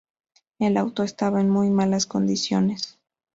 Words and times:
El 0.57 0.77
auto 0.77 1.03
estaba 1.03 1.41
en 1.41 1.51
muy 1.51 1.69
malas 1.69 2.07
condiciones. 2.07 2.97